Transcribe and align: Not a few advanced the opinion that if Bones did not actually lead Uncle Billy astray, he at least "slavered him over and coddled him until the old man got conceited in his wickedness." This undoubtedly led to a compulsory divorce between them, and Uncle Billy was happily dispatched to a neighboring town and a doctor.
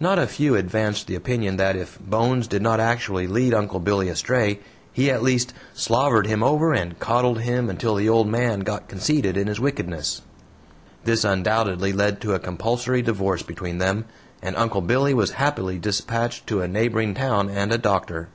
Not 0.00 0.18
a 0.18 0.26
few 0.26 0.54
advanced 0.54 1.06
the 1.06 1.14
opinion 1.14 1.58
that 1.58 1.76
if 1.76 1.98
Bones 2.00 2.46
did 2.46 2.62
not 2.62 2.80
actually 2.80 3.26
lead 3.26 3.52
Uncle 3.52 3.78
Billy 3.78 4.08
astray, 4.08 4.58
he 4.90 5.10
at 5.10 5.22
least 5.22 5.52
"slavered 5.74 6.26
him 6.26 6.42
over 6.42 6.72
and 6.72 6.98
coddled 6.98 7.40
him 7.40 7.68
until 7.68 7.94
the 7.96 8.08
old 8.08 8.26
man 8.26 8.60
got 8.60 8.88
conceited 8.88 9.36
in 9.36 9.48
his 9.48 9.60
wickedness." 9.60 10.22
This 11.04 11.24
undoubtedly 11.24 11.92
led 11.92 12.22
to 12.22 12.32
a 12.32 12.38
compulsory 12.38 13.02
divorce 13.02 13.42
between 13.42 13.76
them, 13.76 14.06
and 14.40 14.56
Uncle 14.56 14.80
Billy 14.80 15.12
was 15.12 15.32
happily 15.32 15.78
dispatched 15.78 16.46
to 16.46 16.62
a 16.62 16.66
neighboring 16.66 17.12
town 17.12 17.50
and 17.50 17.70
a 17.70 17.76
doctor. 17.76 18.30